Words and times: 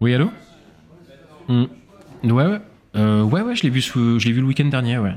Oui, 0.00 0.14
allô 0.14 0.30
Hmm. 1.48 1.64
Ouais, 2.24 2.46
ouais. 2.46 2.60
Euh, 2.96 3.22
ouais, 3.22 3.42
ouais, 3.42 3.54
je 3.54 3.62
l'ai 3.64 3.70
vu, 3.70 3.80
vu 3.80 4.40
le 4.40 4.46
week-end 4.46 4.64
dernier, 4.66 4.98
ouais. 4.98 5.14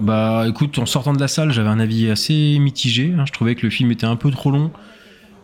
Bah, 0.00 0.44
écoute, 0.48 0.78
en 0.78 0.86
sortant 0.86 1.12
de 1.12 1.18
la 1.20 1.28
salle, 1.28 1.50
j'avais 1.52 1.68
un 1.68 1.80
avis 1.80 2.10
assez 2.10 2.58
mitigé. 2.60 3.14
hein. 3.18 3.24
Je 3.26 3.32
trouvais 3.32 3.54
que 3.54 3.62
le 3.66 3.70
film 3.70 3.90
était 3.90 4.06
un 4.06 4.16
peu 4.16 4.30
trop 4.30 4.50
long. 4.50 4.70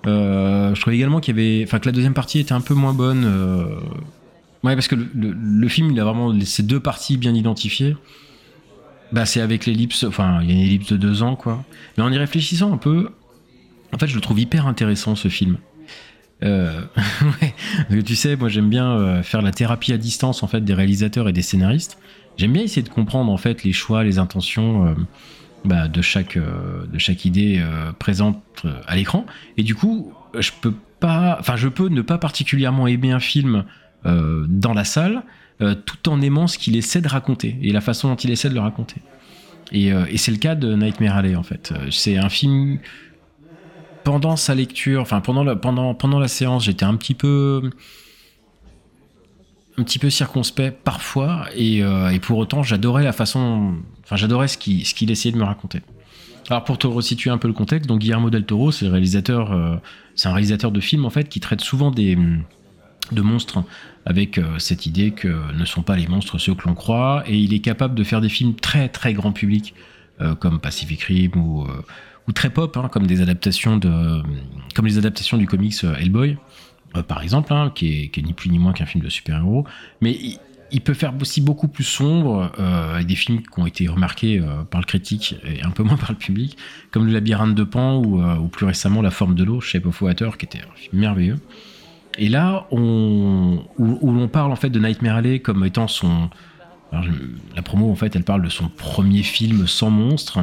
Euh, 0.06 0.74
je 0.74 0.80
trouvais 0.80 0.96
également 0.96 1.20
qu'il 1.20 1.36
y 1.36 1.40
avait, 1.40 1.64
enfin, 1.64 1.78
que 1.80 1.86
la 1.86 1.92
deuxième 1.92 2.14
partie 2.14 2.38
était 2.40 2.52
un 2.52 2.60
peu 2.60 2.74
moins 2.74 2.92
bonne. 2.92 3.24
euh. 3.24 3.64
Ouais, 4.62 4.74
parce 4.74 4.88
que 4.88 4.94
le 4.94 5.68
film, 5.68 5.90
il 5.90 5.98
a 6.00 6.04
vraiment 6.04 6.32
ces 6.44 6.62
deux 6.62 6.80
parties 6.80 7.16
bien 7.16 7.34
identifiées. 7.34 7.96
Bah, 9.12 9.26
c'est 9.26 9.40
avec 9.40 9.66
l'ellipse, 9.66 10.04
enfin, 10.04 10.40
il 10.42 10.48
y 10.48 10.52
a 10.52 10.54
une 10.54 10.60
ellipse 10.60 10.92
de 10.92 10.96
deux 10.96 11.22
ans, 11.22 11.36
quoi. 11.36 11.64
Mais 11.96 12.04
en 12.04 12.12
y 12.12 12.18
réfléchissant 12.18 12.72
un 12.72 12.76
peu, 12.76 13.10
en 13.92 13.98
fait, 13.98 14.06
je 14.06 14.14
le 14.14 14.20
trouve 14.20 14.38
hyper 14.38 14.66
intéressant 14.66 15.16
ce 15.16 15.28
film. 15.28 15.58
Euh, 16.42 16.82
parce 16.94 17.88
que 17.90 18.00
tu 18.00 18.16
sais, 18.16 18.36
moi 18.36 18.48
j'aime 18.48 18.70
bien 18.70 18.90
euh, 18.92 19.22
faire 19.22 19.42
la 19.42 19.50
thérapie 19.50 19.92
à 19.92 19.98
distance 19.98 20.42
en 20.42 20.46
fait 20.46 20.62
des 20.62 20.74
réalisateurs 20.74 21.28
et 21.28 21.32
des 21.32 21.42
scénaristes. 21.42 21.98
J'aime 22.36 22.52
bien 22.52 22.62
essayer 22.62 22.82
de 22.82 22.88
comprendre 22.88 23.30
en 23.30 23.36
fait 23.36 23.64
les 23.64 23.72
choix, 23.72 24.04
les 24.04 24.18
intentions 24.18 24.86
euh, 24.86 24.94
bah, 25.64 25.88
de 25.88 26.00
chaque 26.00 26.38
de 26.38 26.98
chaque 26.98 27.24
idée 27.24 27.62
présente 27.98 28.42
à 28.86 28.96
l'écran. 28.96 29.26
Et 29.58 29.62
du 29.62 29.74
coup, 29.74 30.12
je 30.38 30.50
peux 30.60 30.72
pas, 31.00 31.36
enfin 31.38 31.56
je 31.56 31.68
peux 31.68 31.88
ne 31.88 32.00
pas 32.00 32.16
particulièrement 32.16 32.86
aimer 32.86 33.12
un 33.12 33.20
film 33.20 33.64
dans 34.04 34.72
la 34.72 34.84
salle, 34.84 35.22
euh, 35.62 35.74
tout 35.74 36.08
en 36.08 36.22
aimant 36.22 36.46
ce 36.46 36.56
qu'il 36.56 36.74
essaie 36.74 37.02
de 37.02 37.08
raconter 37.08 37.58
et 37.60 37.70
la 37.70 37.82
façon 37.82 38.08
dont 38.08 38.16
il 38.16 38.30
essaie 38.30 38.48
de 38.48 38.54
le 38.54 38.60
raconter. 38.60 38.96
Et, 39.72 39.92
euh, 39.92 40.06
c'est 40.16 40.30
le 40.30 40.38
cas 40.38 40.54
de 40.54 40.74
Nightmare 40.74 41.16
Alley 41.16 41.36
en 41.36 41.42
fait. 41.42 41.72
Euh, 41.72 41.88
C'est 41.90 42.16
un 42.16 42.30
film 42.30 42.78
pendant 44.04 44.36
sa 44.36 44.54
lecture, 44.54 45.02
enfin 45.02 45.20
pendant 45.20 45.44
la, 45.44 45.56
pendant, 45.56 45.94
pendant 45.94 46.18
la 46.18 46.28
séance, 46.28 46.64
j'étais 46.64 46.86
un 46.86 46.96
petit 46.96 47.14
peu 47.14 47.70
un 49.76 49.82
petit 49.82 49.98
peu 49.98 50.08
circonspect 50.08 50.82
parfois 50.82 51.46
et, 51.54 51.82
pour 52.20 52.38
autant 52.38 52.62
j'adorais 52.62 53.04
la 53.04 53.12
façon 53.12 53.76
enfin 54.02 54.16
j'adorais 54.16 54.48
ce 54.48 54.58
qu'il 54.58 54.84
ce 54.84 55.04
essayait 55.04 55.32
de 55.32 55.38
me 55.38 55.44
raconter 55.44 55.80
alors 56.50 56.64
pour 56.64 56.76
te 56.76 56.86
resituer 56.86 57.30
un 57.30 57.38
peu 57.38 57.48
le 57.48 57.54
contexte 57.54 57.88
donc 57.88 58.00
Guillermo 58.00 58.28
del 58.28 58.44
Toro 58.44 58.72
le 58.82 58.88
réalisateur 58.88 59.80
c'est 60.16 60.28
un 60.28 60.32
réalisateur 60.32 60.70
de 60.70 60.80
films 60.80 61.06
en 61.06 61.10
fait 61.10 61.30
qui 61.30 61.40
traite 61.40 61.62
souvent 61.62 61.90
des 61.90 62.18
de 63.14 63.22
monstres 63.22 63.64
avec 64.06 64.38
euh, 64.38 64.58
cette 64.58 64.86
idée 64.86 65.10
que 65.10 65.52
ne 65.52 65.64
sont 65.64 65.82
pas 65.82 65.96
les 65.96 66.06
monstres 66.06 66.38
ceux 66.38 66.54
que 66.54 66.66
l'on 66.66 66.74
croit 66.74 67.22
et 67.26 67.36
il 67.36 67.52
est 67.52 67.60
capable 67.60 67.94
de 67.94 68.04
faire 68.04 68.20
des 68.20 68.28
films 68.28 68.54
très 68.54 68.88
très 68.88 69.12
grand 69.12 69.32
public 69.32 69.74
euh, 70.20 70.34
comme 70.34 70.60
Pacific 70.60 71.02
Rim 71.02 71.32
ou 71.36 71.64
euh, 71.64 72.32
très 72.34 72.50
pop 72.50 72.76
hein, 72.76 72.88
comme 72.90 73.06
des 73.06 73.20
adaptations 73.20 73.76
de 73.76 74.22
comme 74.74 74.86
les 74.86 74.98
adaptations 74.98 75.36
du 75.36 75.46
comics 75.46 75.82
Hellboy 75.82 76.38
par 77.06 77.22
exemple, 77.22 77.52
hein, 77.52 77.70
qui, 77.72 78.02
est, 78.02 78.08
qui 78.08 78.18
est 78.18 78.22
ni 78.24 78.32
plus 78.32 78.50
ni 78.50 78.58
moins 78.58 78.72
qu'un 78.72 78.84
film 78.84 79.04
de 79.04 79.08
super-héros, 79.08 79.64
mais 80.00 80.18
il, 80.72 80.80
peut 80.80 80.92
faire 80.92 81.14
aussi 81.20 81.40
beaucoup 81.40 81.68
plus 81.68 81.84
sombre, 81.84 82.50
avec 82.58 83.06
des 83.06 83.14
films 83.14 83.42
qui 83.42 83.60
ont 83.60 83.66
été 83.66 83.86
remarqués 83.86 84.42
par 84.72 84.80
le 84.80 84.86
critique 84.86 85.36
et 85.44 85.62
un 85.62 85.70
peu 85.70 85.82
moins 85.84 85.96
par 85.96 86.10
le 86.10 86.16
public, 86.18 86.56
comme 86.90 87.06
Le 87.06 87.12
Labyrinthe 87.12 87.54
de 87.54 87.62
Pan 87.62 88.02
ou, 88.02 88.48
plus 88.48 88.66
récemment 88.66 89.02
La 89.02 89.12
Forme 89.12 89.36
de 89.36 89.44
l'eau, 89.44 89.60
Shape 89.60 89.86
of 89.86 90.02
Water, 90.02 90.36
qui 90.36 90.46
était 90.46 90.58
un 90.58 90.74
film 90.74 91.00
merveilleux. 91.00 91.38
Et 92.20 92.28
là, 92.28 92.66
on, 92.70 93.60
où, 93.78 93.98
où 94.02 94.12
l'on 94.12 94.28
parle 94.28 94.52
en 94.52 94.56
fait 94.56 94.68
de 94.68 94.78
Nightmare 94.78 95.16
Alley 95.16 95.40
comme 95.40 95.64
étant 95.64 95.88
son. 95.88 96.28
alors, 96.92 97.06
la 97.56 97.62
promo, 97.62 97.90
en 97.90 97.96
fait, 97.96 98.14
elle 98.14 98.24
parle 98.24 98.42
de 98.42 98.50
son 98.50 98.68
premier 98.68 99.22
film 99.22 99.66
sans 99.66 99.90
monstre. 99.90 100.40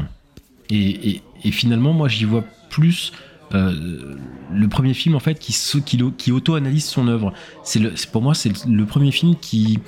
Et, 0.71 1.21
finalement, 1.51 1.93
moi, 1.93 2.07
j'y 2.07 2.25
vois 2.25 2.43
plus 2.71 3.13
euh, 3.53 4.15
le 4.51 4.67
premier 4.67 4.93
film 4.93 5.15
en 5.15 5.19
fait 5.19 5.39
qui, 5.39 5.55
qui, 6.17 6.31
auto-analyse 6.31 6.85
son 6.85 7.07
œuvre. 7.07 7.31
C'est 7.63 8.09
pour 8.11 8.23
moi, 8.23 8.33
c'est 8.33 8.51
le, 8.67 8.85
premier 8.85 9.11
film 9.11 9.35
qui 9.39 9.79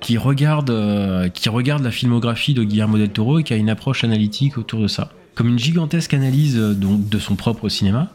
qui 0.00 0.16
regarde 0.16 0.70
euh, 0.70 1.28
qui 1.28 1.48
regarde 1.48 1.84
la 1.84 1.90
filmographie 1.90 2.54
de 2.54 2.64
Guillermo 2.64 2.98
del 2.98 3.10
Toro 3.10 3.38
et 3.38 3.44
qui 3.44 3.52
a 3.52 3.56
une 3.56 3.70
approche 3.70 4.02
analytique 4.02 4.58
autour 4.58 4.80
de 4.80 4.88
ça, 4.88 5.12
comme 5.34 5.48
une 5.48 5.58
gigantesque 5.58 6.14
analyse 6.14 6.56
euh, 6.58 6.74
donc 6.74 7.08
de 7.08 7.18
son 7.18 7.36
propre 7.36 7.68
cinéma. 7.68 8.10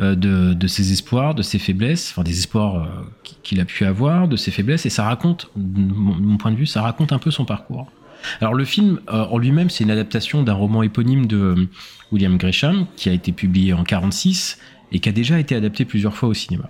Euh, 0.00 0.14
De, 0.14 0.66
ses 0.66 0.92
espoirs, 0.92 1.34
de 1.34 1.42
ses 1.42 1.58
faiblesses, 1.58 2.10
enfin 2.12 2.22
des 2.22 2.38
espoirs 2.38 2.76
euh, 2.76 2.86
qui- 3.22 3.36
qu'il 3.42 3.60
a 3.60 3.64
pu 3.64 3.84
avoir, 3.84 4.28
de 4.28 4.36
ses 4.36 4.50
faiblesses, 4.50 4.86
et 4.86 4.90
ça 4.90 5.04
raconte, 5.04 5.50
de 5.56 5.92
mon, 5.92 6.36
point 6.36 6.50
de 6.52 6.56
vue, 6.56 6.66
ça 6.66 6.82
raconte 6.82 7.12
un 7.12 7.18
peu 7.18 7.30
son 7.30 7.44
parcours. 7.44 7.90
Alors 8.40 8.54
le 8.54 8.64
film 8.64 9.00
euh, 9.12 9.24
en 9.24 9.38
lui-même, 9.38 9.70
c'est 9.70 9.84
une 9.84 9.90
adaptation 9.90 10.42
d'un 10.42 10.52
roman 10.54 10.82
éponyme 10.82 11.26
de 11.26 11.68
William 12.12 12.36
Gresham 12.36 12.86
qui 12.96 13.08
a 13.08 13.12
été 13.12 13.32
publié 13.32 13.72
en 13.72 13.82
46 13.84 14.58
et 14.92 14.98
qui 15.00 15.08
a 15.08 15.12
déjà 15.12 15.38
été 15.38 15.54
adapté 15.54 15.84
plusieurs 15.84 16.14
fois 16.14 16.28
au 16.28 16.34
cinéma. 16.34 16.68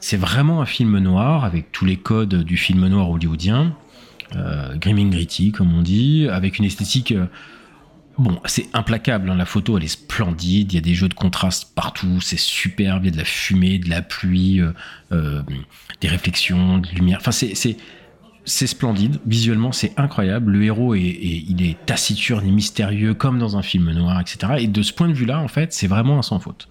C'est 0.00 0.16
vraiment 0.16 0.60
un 0.62 0.66
film 0.66 0.98
noir 0.98 1.44
avec 1.44 1.72
tous 1.72 1.84
les 1.84 1.96
codes 1.96 2.42
du 2.44 2.56
film 2.56 2.86
noir 2.88 3.10
hollywoodien, 3.10 3.74
euh, 4.36 4.74
grim 4.76 5.10
gritty 5.10 5.52
comme 5.52 5.74
on 5.74 5.82
dit, 5.82 6.28
avec 6.30 6.58
une 6.58 6.64
esthétique 6.64 7.12
Bon, 8.18 8.40
c'est 8.46 8.68
implacable, 8.72 9.28
hein, 9.28 9.34
la 9.34 9.44
photo 9.44 9.76
elle 9.76 9.84
est 9.84 9.88
splendide, 9.88 10.72
il 10.72 10.76
y 10.76 10.78
a 10.78 10.80
des 10.80 10.94
jeux 10.94 11.08
de 11.08 11.14
contraste 11.14 11.74
partout, 11.74 12.22
c'est 12.22 12.38
superbe, 12.38 13.04
il 13.04 13.06
y 13.06 13.10
a 13.10 13.12
de 13.12 13.18
la 13.18 13.26
fumée, 13.26 13.78
de 13.78 13.90
la 13.90 14.00
pluie, 14.00 14.62
euh, 14.62 14.72
euh, 15.12 15.42
des 16.00 16.08
réflexions, 16.08 16.78
de 16.78 16.88
lumière, 16.88 17.18
enfin 17.20 17.30
c'est, 17.30 17.54
c'est, 17.54 18.66
splendide, 18.66 19.18
visuellement 19.26 19.70
c'est 19.70 19.92
incroyable, 19.98 20.52
le 20.52 20.64
héros 20.64 20.94
est, 20.94 21.00
il 21.00 21.62
est 21.62 21.76
taciturne 21.84 22.46
et 22.46 22.50
mystérieux 22.50 23.12
comme 23.12 23.38
dans 23.38 23.58
un 23.58 23.62
film 23.62 23.90
noir, 23.92 24.18
etc. 24.18 24.54
Et 24.60 24.66
de 24.66 24.80
ce 24.80 24.94
point 24.94 25.08
de 25.08 25.14
vue-là, 25.14 25.38
en 25.38 25.48
fait, 25.48 25.74
c'est 25.74 25.88
vraiment 25.88 26.18
un 26.18 26.22
sans 26.22 26.40
faute. 26.40 26.68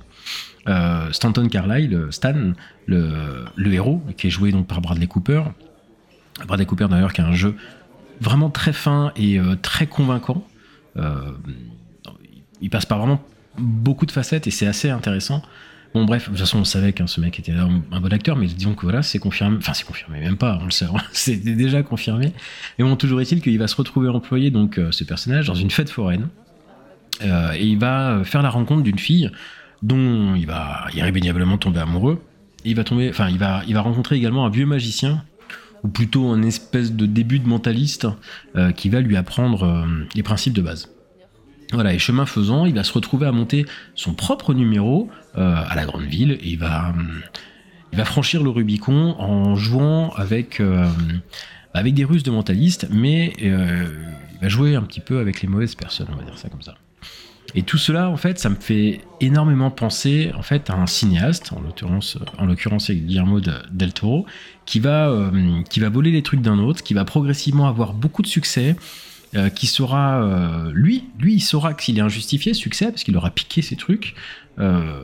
Euh, 0.68 1.12
Stanton 1.12 1.48
Carlyle, 1.48 2.08
Stan, 2.10 2.54
le, 2.88 3.46
le 3.56 3.74
héros, 3.74 4.02
qui 4.18 4.28
est 4.28 4.32
joué 4.32 4.52
donc 4.52 4.66
par 4.66 4.82
Bradley 4.82 5.06
Cooper, 5.06 5.44
Bradley 6.48 6.66
Cooper 6.66 6.88
d'ailleurs 6.90 7.14
qui 7.14 7.22
a 7.22 7.28
un 7.28 7.36
jeu 7.36 7.56
vraiment 8.20 8.50
très 8.50 8.74
fin 8.74 9.12
et 9.16 9.38
très 9.62 9.86
convaincant. 9.86 10.44
Euh, 10.98 11.32
il 12.62 12.70
passe 12.70 12.86
par 12.86 13.00
vraiment 13.00 13.22
beaucoup 13.58 14.06
de 14.06 14.12
facettes 14.12 14.48
et 14.48 14.52
c'est 14.52 14.68
assez 14.68 14.90
intéressant. 14.90 15.42
Bon 15.94 16.04
bref, 16.04 16.26
de 16.26 16.30
toute 16.32 16.40
façon 16.40 16.60
on 16.60 16.66
savait 16.66 16.92
qu'un 16.92 17.08
ce 17.08 17.22
mec 17.22 17.40
était 17.40 17.54
un, 17.54 17.82
un 17.92 18.00
bon 18.02 18.12
acteur, 18.12 18.36
mais 18.36 18.48
disons 18.48 18.74
que 18.74 18.82
voilà, 18.82 19.02
c'est 19.02 19.20
confirmé, 19.20 19.58
enfin 19.58 19.74
c'est 19.74 19.86
confirmé, 19.86 20.20
même 20.20 20.36
pas, 20.36 20.58
on 20.62 20.66
le 20.66 20.72
sait, 20.72 20.88
c'était 21.14 21.56
déjà 21.56 21.84
confirmé. 21.84 22.34
Mais 22.78 22.84
bon, 22.84 22.96
toujours 22.98 23.22
est-il 23.22 23.42
qu'il 23.42 23.58
va 23.58 23.68
se 23.68 23.76
retrouver 23.78 24.10
employé, 24.10 24.52
donc 24.52 24.78
euh, 24.78 24.92
ce 24.92 25.06
personnage, 25.06 25.48
dans 25.48 25.56
une 25.56 25.72
fête 25.72 25.90
foraine, 25.90 26.28
Euh, 27.22 27.54
et 27.54 27.66
il 27.66 27.80
va 27.80 28.24
faire 28.26 28.42
la 28.42 28.50
rencontre 28.50 28.84
d'une 28.84 29.00
fille 29.00 29.32
dont 29.82 30.36
il 30.36 30.46
va 30.48 30.88
irrémédiablement 30.94 31.58
tomber 31.58 31.80
amoureux. 31.80 32.22
Et 32.66 32.72
il 32.72 32.76
va 32.76 32.84
tomber, 32.84 33.12
il 33.30 33.38
va, 33.38 33.62
il 33.68 33.74
va 33.74 33.82
rencontrer 33.82 34.18
également 34.18 34.46
un 34.46 34.50
vieux 34.50 34.66
magicien 34.66 35.24
ou 35.86 35.88
plutôt 35.88 36.30
un 36.30 36.42
espèce 36.42 36.94
de 36.94 37.06
début 37.06 37.38
de 37.38 37.48
mentaliste 37.48 38.08
euh, 38.56 38.72
qui 38.72 38.90
va 38.90 39.02
lui 39.02 39.16
apprendre 39.16 39.64
euh, 39.64 39.86
les 40.16 40.24
principes 40.24 40.54
de 40.54 40.64
base. 40.64 40.90
Voilà, 41.74 41.94
et 41.94 42.00
chemin 42.00 42.26
faisant, 42.26 42.66
il 42.66 42.74
va 42.74 42.84
se 42.84 42.92
retrouver 42.92 43.28
à 43.28 43.32
monter 43.32 43.68
son 43.94 44.16
propre 44.16 44.56
numéro 44.56 45.10
euh, 45.38 45.56
à 45.56 45.76
la 45.76 45.86
grande 45.86 46.06
ville 46.06 46.32
et 46.32 46.50
il 46.50 46.58
va, 46.58 46.92
il 47.92 48.00
va 48.00 48.06
franchir 48.06 48.42
le 48.42 48.50
Rubicon 48.50 49.16
en 49.20 49.56
jouant 49.56 50.10
avec, 50.16 50.60
avec 51.76 51.94
des 51.94 52.04
ruses 52.04 52.24
de 52.24 52.32
mentaliste, 52.32 52.88
mais 52.92 53.34
il 53.40 54.40
va 54.42 54.48
jouer 54.48 54.76
un 54.76 54.82
petit 54.82 55.02
peu 55.02 55.20
avec 55.20 55.42
les 55.44 55.48
mauvaises 55.48 55.76
personnes, 55.76 56.08
on 56.12 56.16
va 56.16 56.24
dire 56.24 56.38
ça 56.38 56.50
comme 56.50 56.64
ça. 56.64 56.76
Et 57.58 57.64
tout 57.64 57.78
cela, 57.78 58.10
en 58.10 58.18
fait, 58.18 58.38
ça 58.38 58.50
me 58.50 58.56
fait 58.56 59.02
énormément 59.22 59.72
penser 59.72 60.32
en 60.38 60.42
fait 60.42 60.70
à 60.70 60.74
un 60.76 60.88
cinéaste, 60.88 61.54
en 61.54 61.62
l'occurrence, 61.62 62.18
en 62.38 62.46
l'occurrence 62.46 62.88
c'est 62.88 62.96
Guillermo 62.96 63.40
de- 63.40 63.54
del 63.72 63.94
Toro, 63.94 64.26
qui 64.66 64.80
va, 64.82 65.08
euh, 65.10 65.62
qui 65.70 65.80
va 65.80 65.88
voler 65.90 66.12
les 66.12 66.22
trucs 66.22 66.42
d'un 66.42 66.60
autre, 66.60 66.84
qui 66.84 66.94
va 66.94 67.06
progressivement 67.06 67.68
avoir 67.68 67.94
beaucoup 67.94 68.22
de 68.22 68.28
succès, 68.28 68.76
euh, 69.36 69.50
qui 69.50 69.68
saura, 69.68 70.22
euh, 70.22 70.72
lui, 70.74 71.06
lui, 71.18 71.36
il 71.36 71.40
saura 71.42 71.74
qu'il 71.74 71.98
est 71.98 72.02
injustifié 72.02 72.54
succès 72.54 72.88
parce 72.92 73.04
qu'il 73.06 73.16
aura 73.16 73.32
piqué 73.32 73.62
ses 73.62 73.78
trucs. 73.78 74.16
Euh, 74.60 75.02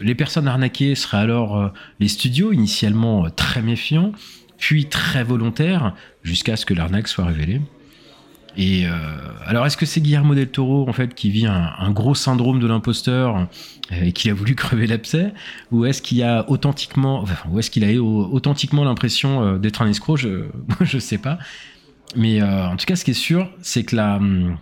les 0.00 0.14
personnes 0.14 0.46
arnaquées 0.46 0.94
seraient 0.94 1.18
alors 1.18 1.56
euh, 1.58 1.68
les 1.98 2.08
studios, 2.08 2.52
initialement 2.52 3.26
euh, 3.26 3.28
très 3.30 3.60
méfiants, 3.60 4.12
puis 4.56 4.86
très 4.86 5.24
volontaires, 5.24 5.94
jusqu'à 6.22 6.54
ce 6.56 6.64
que 6.64 6.74
l'arnaque 6.74 7.08
soit 7.08 7.24
révélée. 7.24 7.60
Et 8.58 8.86
euh, 8.86 8.90
alors, 9.46 9.64
est-ce 9.66 9.76
que 9.76 9.86
c'est 9.86 10.00
Guillermo 10.00 10.34
del 10.34 10.48
Toro 10.48 10.88
en 10.88 10.92
fait 10.92 11.14
qui 11.14 11.30
vit 11.30 11.46
un, 11.46 11.90
gros 11.92 12.16
syndrome 12.16 12.58
de 12.58 12.66
l'imposteur 12.66 13.36
euh, 13.92 14.02
et 14.02 14.12
qui 14.12 14.28
a 14.30 14.34
voulu 14.34 14.54
crever 14.56 14.88
l'abcès, 14.88 15.32
ou 15.70 15.86
est-ce 15.86 16.02
qu'il 16.02 16.22
a 16.24 16.44
authentiquement, 16.50 17.24
ou 17.48 17.60
est-ce 17.60 17.70
qu'il 17.70 17.84
a 17.84 18.02
authentiquement 18.02 18.84
l'impression 18.84 19.42
euh, 19.44 19.58
d'être 19.58 19.80
un 19.80 19.88
escroc? 19.88 20.16
Je, 20.16 20.46
je 20.80 20.98
sais 20.98 21.18
pas. 21.18 21.38
Mais 22.16 22.42
en 22.42 22.76
tout 22.76 22.86
cas, 22.86 22.96
ce 22.96 23.04
qui 23.04 23.12
est 23.12 23.14
sûr, 23.14 23.50
c'est 23.60 23.84
que 23.84 23.94
la, 23.94 24.16
hum, 24.16 24.56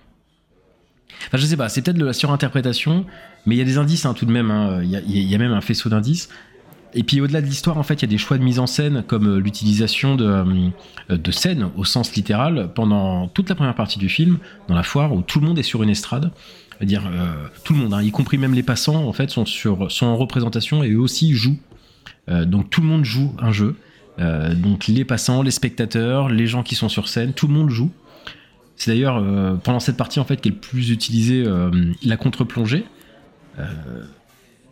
enfin, 1.28 1.38
je 1.38 1.46
sais 1.46 1.56
pas, 1.56 1.68
c'est 1.68 1.80
peut-être 1.80 1.96
de 1.96 2.04
la 2.04 2.12
surinterprétation, 2.12 3.06
mais 3.46 3.54
il 3.54 3.58
y 3.58 3.62
a 3.62 3.64
des 3.64 3.78
indices 3.78 4.04
hein, 4.04 4.14
tout 4.14 4.26
de 4.26 4.32
même. 4.32 4.50
hein. 4.50 4.82
Il 4.82 4.90
y 4.90 5.34
a 5.34 5.38
même 5.38 5.52
un 5.52 5.60
faisceau 5.60 5.88
d'indices. 5.88 6.28
Et 6.96 7.02
puis 7.02 7.20
au-delà 7.20 7.42
de 7.42 7.46
l'histoire, 7.46 7.76
en 7.76 7.82
fait, 7.82 7.94
il 7.94 8.02
y 8.02 8.04
a 8.06 8.08
des 8.08 8.16
choix 8.16 8.38
de 8.38 8.42
mise 8.42 8.58
en 8.58 8.66
scène, 8.66 9.04
comme 9.06 9.28
euh, 9.28 9.38
l'utilisation 9.38 10.16
de, 10.16 10.24
euh, 10.24 11.16
de 11.16 11.30
scènes 11.30 11.68
au 11.76 11.84
sens 11.84 12.14
littéral 12.16 12.70
pendant 12.74 13.28
toute 13.28 13.50
la 13.50 13.54
première 13.54 13.74
partie 13.74 13.98
du 13.98 14.08
film, 14.08 14.38
dans 14.66 14.74
la 14.74 14.82
foire 14.82 15.12
où 15.12 15.20
tout 15.20 15.38
le 15.38 15.46
monde 15.46 15.58
est 15.58 15.62
sur 15.62 15.82
une 15.82 15.90
estrade. 15.90 16.32
dire 16.80 17.02
tout 17.64 17.74
le 17.74 17.80
monde, 17.80 17.92
hein, 17.92 18.02
y 18.02 18.10
compris 18.10 18.38
même 18.38 18.54
les 18.54 18.62
passants, 18.62 19.06
en 19.06 19.12
fait, 19.12 19.30
sont, 19.30 19.44
sur, 19.44 19.92
sont 19.92 20.06
en 20.06 20.16
représentation 20.16 20.82
et 20.82 20.90
eux 20.90 20.98
aussi 20.98 21.34
jouent. 21.34 21.58
donc 22.28 22.70
tout 22.70 22.80
le 22.80 22.86
monde 22.86 23.04
joue 23.04 23.34
un 23.38 23.52
jeu. 23.52 23.76
donc 24.18 24.86
les 24.86 25.04
passants, 25.04 25.42
les 25.42 25.50
spectateurs, 25.50 26.28
les 26.28 26.46
gens 26.46 26.62
qui 26.62 26.74
sont 26.74 26.88
sur 26.88 27.08
scène, 27.08 27.34
tout 27.34 27.46
le 27.46 27.54
monde 27.54 27.70
joue. 27.70 27.90
C'est 28.76 28.90
d'ailleurs 28.90 29.22
pendant 29.62 29.80
cette 29.80 29.96
partie 29.96 30.18
en 30.18 30.24
fait 30.24 30.40
qui 30.40 30.48
est 30.48 30.52
le 30.52 30.58
plus 30.58 30.90
utilisé 30.90 31.44
la 32.02 32.16
contre-plongée. 32.16 32.84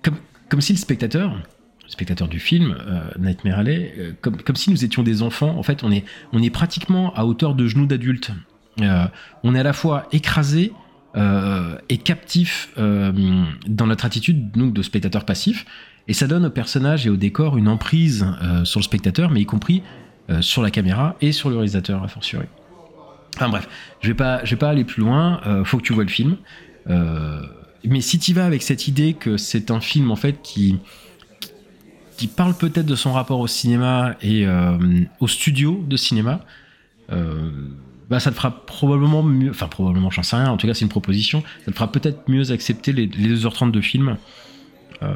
comme, 0.03 0.17
comme 0.49 0.61
si 0.61 0.73
le 0.73 0.79
spectateur, 0.79 1.35
spectateur 1.87 2.29
du 2.29 2.41
film, 2.41 2.77
euh, 2.87 3.03
Nightmare 3.19 3.59
Alley, 3.59 3.95
euh, 3.99 4.13
comme, 4.21 4.37
comme 4.37 4.57
si 4.57 4.71
nous 4.71 4.85
étions 4.85 5.03
des 5.03 5.23
enfants. 5.23 5.57
En 5.59 5.63
fait, 5.63 5.83
on 5.85 5.91
est, 5.91 6.05
on 6.33 6.43
est 6.43 6.51
pratiquement 6.51 7.15
à 7.15 7.25
hauteur 7.25 7.55
de 7.55 7.67
genoux 7.67 7.87
d'adultes. 7.87 8.33
Euh, 8.81 9.07
on 9.43 9.55
est 9.55 9.61
à 9.61 9.63
la 9.63 9.73
fois 9.73 10.09
écrasé 10.13 10.73
et 11.89 11.99
captif 11.99 12.71
dans 12.77 13.87
notre 13.87 14.05
attitude 14.05 14.51
donc, 14.51 14.73
de 14.73 14.83
spectateur 14.83 15.25
passif. 15.25 15.65
Et 16.09 16.13
ça 16.13 16.27
donne 16.27 16.45
au 16.45 16.51
personnage 16.51 17.07
et 17.07 17.11
au 17.11 17.15
décor 17.15 17.57
une 17.57 17.69
emprise 17.69 18.27
sur 18.65 18.81
le 18.81 18.85
spectateur, 18.85 19.31
mais 19.31 19.41
y 19.41 19.47
compris 19.47 19.85
sur 20.41 20.61
la 20.61 20.73
caméra 20.73 21.15
et 21.21 21.31
sur 21.31 21.51
le 21.51 21.55
réalisateur, 21.55 22.03
a 22.03 22.09
fortiori. 22.09 22.47
Enfin 23.37 23.49
bref, 23.49 23.69
je 24.01 24.09
vais 24.09 24.15
pas, 24.15 24.45
je 24.45 24.51
vais 24.51 24.59
pas 24.59 24.71
aller 24.71 24.83
plus 24.83 25.03
loin. 25.03 25.41
faut 25.63 25.79
que 25.79 25.85
tu 25.85 25.93
vois 25.93 26.03
le 26.03 26.11
film. 26.11 26.37
mais 27.85 28.01
si 28.01 28.19
tu 28.19 28.33
vas 28.33 28.45
avec 28.45 28.65
cette 28.65 28.89
idée 28.89 29.15
que 29.15 29.37
c'est 29.37 29.71
un 29.71 29.79
film 29.79 30.11
en 30.11 30.17
fait 30.17 30.43
qui 30.43 30.81
parle 32.29 32.55
peut-être 32.55 32.87
de 32.87 32.97
son 32.97 33.13
rapport 33.13 33.41
au 33.41 33.47
cinéma 33.47 34.15
et 34.23 34.47
euh, 34.47 34.79
au 35.21 35.29
studio 35.29 35.85
de 35.87 35.97
cinéma, 35.97 36.41
euh, 37.13 37.51
bah 38.09 38.21
ça 38.21 38.31
te 38.31 38.37
fera 38.37 38.65
probablement 38.67 39.23
mieux, 39.23 39.51
enfin 39.51 39.69
probablement, 39.69 40.11
j'en 40.11 40.23
sais 40.23 40.37
rien, 40.37 40.51
en 40.51 40.57
tout 40.57 40.67
cas 40.67 40.75
c'est 40.75 40.85
une 40.85 40.91
proposition, 40.91 41.43
ça 41.65 41.73
te 41.73 41.77
fera 41.77 41.91
peut-être 41.91 42.29
mieux 42.29 42.51
accepter 42.51 42.93
les, 42.93 43.07
2h30 43.07 43.71
de 43.71 43.81
film. 43.81 44.17
Euh, 45.03 45.13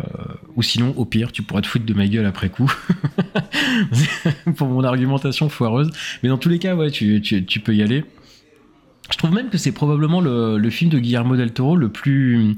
ou 0.56 0.62
sinon, 0.62 0.93
au 0.96 1.05
pire, 1.05 1.31
tu 1.32 1.43
pourrais 1.43 1.62
te 1.62 1.66
foutre 1.66 1.87
de 1.87 1.94
ma 1.94 2.06
gueule 2.08 2.26
après 2.26 2.50
coup. 2.50 2.70
pour 4.56 4.66
mon 4.66 4.82
argumentation 4.82 5.49
foireuse. 5.49 5.90
Mais 6.22 6.28
dans 6.28 6.37
tous 6.37 6.49
les 6.49 6.58
cas, 6.58 6.75
ouais, 6.75 6.90
tu, 6.90 7.22
peux 7.64 7.75
y 7.75 7.82
aller. 7.82 8.05
Je 9.10 9.16
trouve 9.16 9.32
même 9.32 9.49
que 9.49 9.56
c'est 9.56 9.72
probablement 9.72 10.20
le, 10.20 10.58
le, 10.58 10.70
film 10.70 10.90
de 10.90 10.99
Guillermo 10.99 11.37
del 11.37 11.52
Toro 11.52 11.76
le 11.76 11.88
plus 11.88 12.56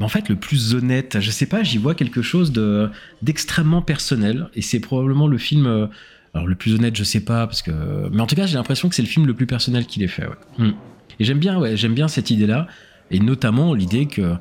en 0.00 0.08
fait 0.08 0.28
le 0.28 0.36
plus 0.36 0.74
honnête. 0.74 1.18
Je 1.20 1.30
sais 1.30 1.46
pas, 1.46 1.62
j'y 1.62 1.78
vois 1.78 1.94
quelque 1.94 2.22
chose 2.22 2.52
de 2.52 2.90
d'extrêmement 3.22 3.82
personnel 3.82 4.48
et 4.54 4.62
c'est 4.62 4.80
probablement 4.80 5.26
le 5.28 5.38
film. 5.38 5.66
Euh, 5.66 5.86
alors 6.34 6.48
le 6.48 6.56
plus 6.56 6.74
honnête, 6.74 6.96
je 6.96 7.04
sais 7.04 7.20
pas 7.20 7.46
parce 7.46 7.62
que, 7.62 7.70
mais 8.10 8.20
en 8.20 8.26
tout 8.26 8.34
cas 8.34 8.46
j'ai 8.46 8.56
l'impression 8.56 8.88
que 8.88 8.96
c'est 8.96 9.02
le 9.02 9.08
film 9.08 9.24
le 9.26 9.34
plus 9.34 9.46
personnel 9.46 9.86
qu'il 9.86 10.02
ait 10.02 10.08
fait. 10.08 10.26
Hmm. 10.58 10.72
Et 11.20 11.24
j'aime 11.24 11.38
bien, 11.38 11.58
ouais, 11.58 11.76
j'aime 11.76 11.94
bien 11.94 12.08
cette 12.08 12.30
idée-là 12.30 12.66
et 13.12 13.20
notamment 13.20 13.72
l'idée 13.72 14.06
que 14.06 14.22
euh, 14.22 14.36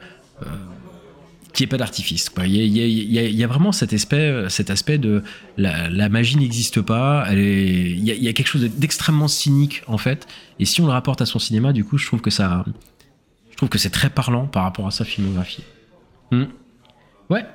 qu'il 1.54 1.64
n'y 1.64 1.68
ait 1.68 1.70
pas 1.70 1.78
d'artifice. 1.78 2.32
Il 2.44 2.56
y, 2.56 3.44
a, 3.44 3.48
vraiment 3.48 3.72
cet 3.72 3.94
aspect, 3.94 4.46
cet 4.50 4.72
aspect 4.72 4.98
de 4.98 5.22
la, 5.58 6.10
magie 6.10 6.36
n'existe 6.36 6.82
pas. 6.82 7.28
Il 7.32 8.04
y, 8.04 8.28
a 8.28 8.34
quelque 8.34 8.48
chose 8.48 8.68
d'extrêmement 8.76 9.28
cynique 9.28 9.84
en 9.86 10.00
fait. 10.00 10.26
Et 10.58 10.66
si 10.66 10.82
on 10.82 10.88
le 10.88 10.92
rapporte 10.92 11.22
à 11.22 11.28
son 11.28 11.38
cinéma, 11.38 11.72
du 11.72 11.86
coup, 11.86 12.00
je 12.00 12.08
trouve 12.08 12.22
que 12.22 12.32
ça, 12.32 12.66
trouve 13.64 13.70
que 13.70 13.78
c'est 13.78 13.92
très 13.92 14.10
parlant 14.10 14.46
par 14.46 14.64
rapport 14.64 14.88
à 14.88 14.92
sa 14.92 15.06
filmographie. 15.06 15.64
Hmm. 16.32 16.46
Ouais. 17.30 17.46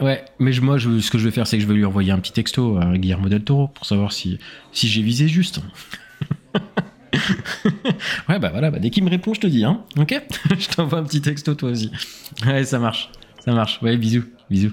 Ouais, 0.00 0.24
mais 0.38 0.52
moi, 0.62 0.78
je, 0.78 0.98
ce 0.98 1.10
que 1.10 1.18
je 1.18 1.26
vais 1.26 1.30
faire, 1.30 1.46
c'est 1.46 1.58
que 1.58 1.62
je 1.62 1.68
vais 1.68 1.74
lui 1.74 1.84
envoyer 1.84 2.10
un 2.10 2.18
petit 2.18 2.32
texto 2.32 2.78
à 2.78 2.96
Guillermo 2.96 3.28
del 3.28 3.44
Toro 3.44 3.68
pour 3.68 3.84
savoir 3.84 4.12
si, 4.12 4.38
si 4.72 4.88
j'ai 4.88 5.02
visé 5.02 5.28
juste. 5.28 5.60
ouais, 8.30 8.38
bah 8.38 8.48
voilà, 8.48 8.70
bah, 8.70 8.78
dès 8.78 8.88
qu'il 8.88 9.04
me 9.04 9.10
répond, 9.10 9.34
je 9.34 9.40
te 9.40 9.46
dis, 9.46 9.62
hein. 9.62 9.84
Ok 9.98 10.18
Je 10.58 10.68
t'envoie 10.68 11.00
un 11.00 11.04
petit 11.04 11.20
texto 11.20 11.54
toi 11.54 11.68
aussi. 11.68 11.92
Ouais, 12.46 12.64
ça 12.64 12.78
marche. 12.78 13.10
Ça 13.44 13.52
marche. 13.52 13.82
Ouais, 13.82 13.98
bisous. 13.98 14.24
Bisous. 14.48 14.72